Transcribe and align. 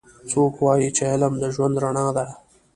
څوک 0.29 0.53
وایي 0.63 0.89
چې 0.97 1.03
علم 1.11 1.33
د 1.39 1.43
ژوند 1.55 1.75
رڼا 1.83 2.07
ده 2.15 2.25